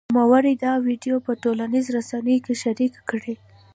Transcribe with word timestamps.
نوموړي 0.15 0.53
دا 0.63 0.73
ویډیو 0.87 1.15
په 1.25 1.31
ټولنیزو 1.43 1.93
رسنیو 1.97 2.43
کې 2.45 2.53
شرېکه 2.61 3.01
کړې 3.09 3.35